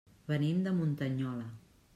Venim 0.31 0.63
de 0.69 0.73
Muntanyola. 0.79 1.49